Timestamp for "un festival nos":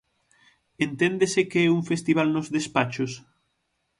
1.77-2.47